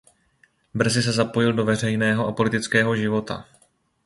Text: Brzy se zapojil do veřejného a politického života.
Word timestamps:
Brzy 0.73 1.03
se 1.03 1.11
zapojil 1.13 1.53
do 1.53 1.65
veřejného 1.65 2.27
a 2.27 2.31
politického 2.31 2.95
života. 2.95 3.47